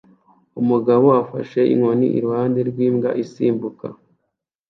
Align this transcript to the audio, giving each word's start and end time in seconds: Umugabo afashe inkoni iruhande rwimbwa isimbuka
Umugabo 0.61 1.07
afashe 1.21 1.59
inkoni 1.73 2.07
iruhande 2.17 2.59
rwimbwa 2.69 3.09
isimbuka 3.23 3.85